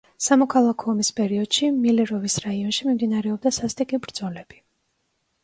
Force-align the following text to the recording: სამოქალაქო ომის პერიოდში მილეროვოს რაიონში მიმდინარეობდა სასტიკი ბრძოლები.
სამოქალაქო 0.27 0.87
ომის 0.93 1.11
პერიოდში 1.19 1.69
მილეროვოს 1.75 2.39
რაიონში 2.47 2.89
მიმდინარეობდა 2.89 3.53
სასტიკი 3.61 4.03
ბრძოლები. 4.09 4.61